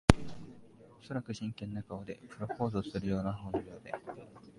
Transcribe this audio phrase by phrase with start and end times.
[0.99, 2.15] おそらく真剣な顔で。
[2.27, 3.93] プロポーズをするときのような表情で。